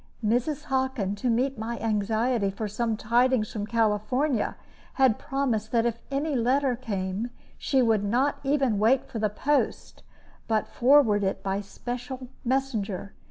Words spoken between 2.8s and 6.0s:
tidings from California, had promised that if